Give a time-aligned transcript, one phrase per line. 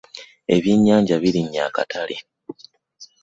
[0.55, 2.15] Ebyenyanja birinye akatale.